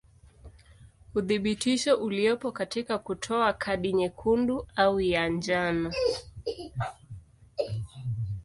[1.15, 5.91] Uthibitisho uliopo katika kutoa kadi nyekundu au ya njano.